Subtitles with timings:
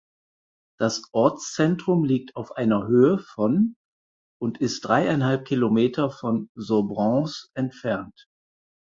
[0.79, 3.75] Das Ortszentrum liegt auf einer Höhe von
[4.41, 8.27] und ist dreieinhalb Kilometer von Sobrance entfernt.